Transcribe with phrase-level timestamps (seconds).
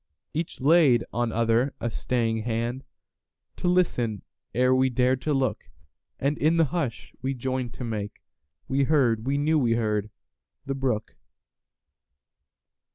[0.33, 5.65] Each laid on other a staying handTo listen ere we dared to look,
[6.19, 11.17] And in the hush we joined to makeWe heard—we knew we heard—the brook.